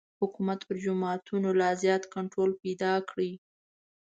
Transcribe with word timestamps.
حکومت 0.21 0.59
پر 0.67 0.75
جوماتونو 0.83 1.49
لا 1.59 1.69
زیات 1.81 2.03
کنټرول 2.13 2.51
پیدا 2.63 2.93
کړي. 3.09 3.31